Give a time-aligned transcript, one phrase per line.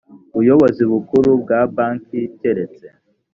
[0.35, 2.85] buyobozi bukuru bwa banki keretse